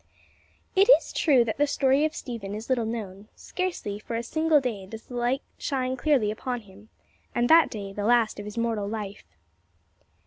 [0.75, 4.59] It is true that the story of Stephen is little known; scarcely for a single
[4.59, 6.89] day does the light shine clearly upon him,
[7.35, 9.25] and that day the last of his mortal life.